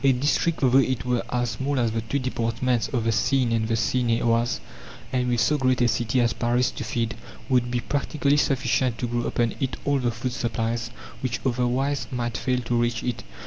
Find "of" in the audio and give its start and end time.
2.87-3.03